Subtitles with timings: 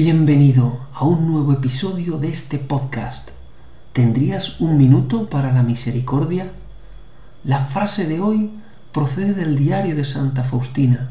[0.00, 3.30] Bienvenido a un nuevo episodio de este podcast.
[3.92, 6.52] ¿Tendrías un minuto para la misericordia?
[7.42, 8.52] La frase de hoy
[8.92, 11.10] procede del diario de Santa Faustina.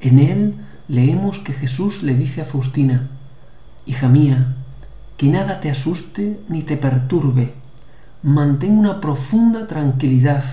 [0.00, 0.54] En él
[0.86, 3.10] leemos que Jesús le dice a Faustina,
[3.84, 4.54] Hija mía,
[5.16, 7.52] que nada te asuste ni te perturbe,
[8.22, 10.44] mantén una profunda tranquilidad,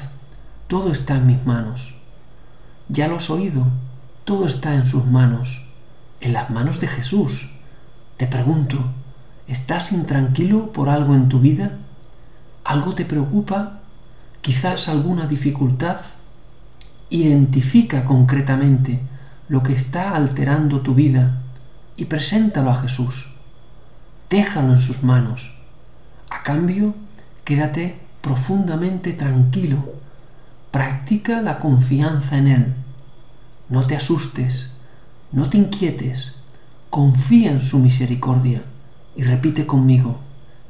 [0.66, 2.02] todo está en mis manos.
[2.90, 3.68] Ya lo has oído,
[4.26, 5.68] todo está en sus manos
[6.22, 7.51] en las manos de Jesús.
[8.22, 8.78] Te pregunto,
[9.48, 11.80] ¿estás intranquilo por algo en tu vida?
[12.64, 13.80] ¿Algo te preocupa?
[14.42, 15.98] ¿Quizás alguna dificultad?
[17.10, 19.00] Identifica concretamente
[19.50, 21.42] lo que está alterando tu vida
[21.98, 23.34] y preséntalo a Jesús.
[24.30, 25.56] Déjalo en sus manos.
[26.30, 26.94] A cambio,
[27.44, 29.96] quédate profundamente tranquilo.
[30.70, 32.76] Practica la confianza en Él.
[33.68, 34.74] No te asustes,
[35.32, 36.36] no te inquietes,
[36.92, 38.62] confía en su misericordia
[39.16, 40.20] y repite conmigo,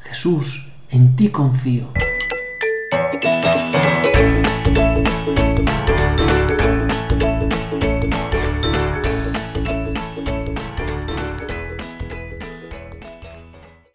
[0.01, 1.87] Jesús, en ti confío.